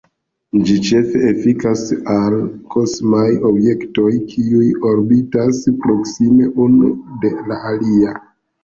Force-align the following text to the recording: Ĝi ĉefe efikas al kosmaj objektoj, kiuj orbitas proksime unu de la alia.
Ĝi 0.69 0.77
ĉefe 0.85 1.19
efikas 1.31 1.83
al 2.15 2.37
kosmaj 2.77 3.27
objektoj, 3.51 4.09
kiuj 4.33 4.65
orbitas 4.95 5.63
proksime 5.87 6.53
unu 6.67 6.95
de 7.27 7.37
la 7.53 7.65
alia. 7.75 8.21